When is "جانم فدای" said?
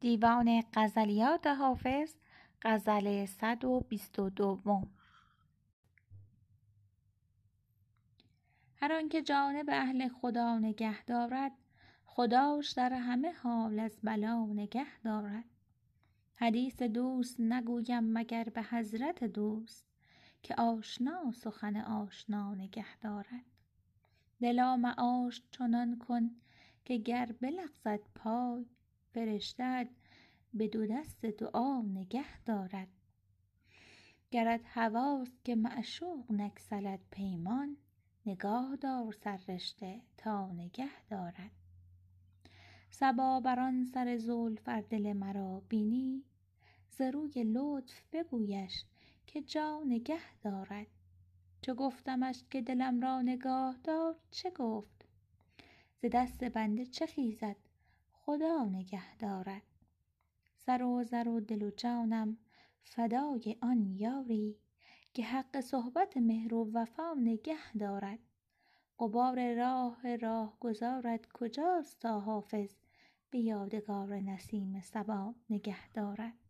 61.70-63.56